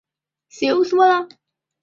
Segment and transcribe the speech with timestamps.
[0.03, 0.13] 亦被报导为
[0.49, 1.29] 吸毒嫌疑犯。